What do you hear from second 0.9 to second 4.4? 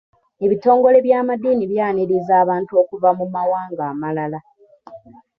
by'amaddiini byaniriza abantu okuva mu mawanga amalala.